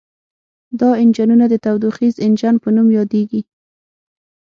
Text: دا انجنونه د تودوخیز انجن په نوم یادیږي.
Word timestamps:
دا 0.79 0.89
انجنونه 1.03 1.45
د 1.49 1.55
تودوخیز 1.63 2.15
انجن 2.25 2.55
په 2.63 2.69
نوم 2.75 2.87
یادیږي. 2.97 3.41